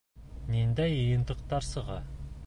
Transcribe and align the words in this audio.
Ниндәй 0.53 0.95
йыйынтыҡтар 1.01 1.67
сыға? 1.71 1.99